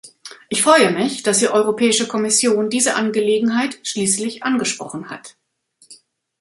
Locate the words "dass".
1.21-1.37